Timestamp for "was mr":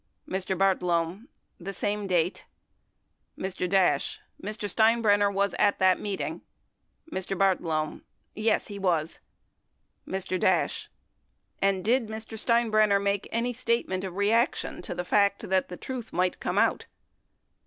8.79-10.39